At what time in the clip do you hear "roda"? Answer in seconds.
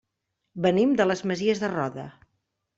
1.77-2.09